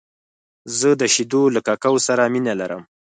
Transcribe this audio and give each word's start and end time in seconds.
زه 0.77 0.89
د 1.01 1.03
شیدو 1.13 1.41
له 1.55 1.59
ککو 1.67 1.93
سره 2.07 2.23
مینه 2.33 2.53
لرم. 2.59 2.81